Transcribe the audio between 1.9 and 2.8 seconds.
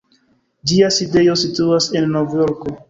en Novjorko.